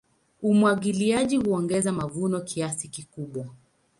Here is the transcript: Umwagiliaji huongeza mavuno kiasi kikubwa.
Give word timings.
Umwagiliaji 0.41 1.37
huongeza 1.37 1.91
mavuno 1.91 2.41
kiasi 2.41 2.87
kikubwa. 2.87 3.49